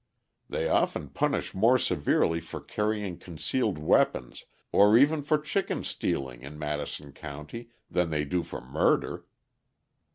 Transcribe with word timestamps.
They 0.49 0.67
often 0.67 1.09
punish 1.09 1.53
more 1.53 1.77
severely 1.77 2.39
for 2.39 2.59
carrying 2.59 3.19
concealed 3.19 3.77
weapons 3.77 4.45
or 4.71 4.97
even 4.97 5.21
for 5.21 5.37
chicken 5.37 5.83
stealing 5.83 6.41
in 6.41 6.57
Madison 6.57 7.11
County 7.13 7.69
than 7.87 8.09
they 8.09 8.25
do 8.25 8.41
for 8.41 8.61
murder." 8.61 9.27